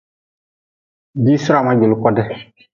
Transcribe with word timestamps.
Diisirama 1.23 1.79
juli 1.79 1.95
kodi. 2.03 2.23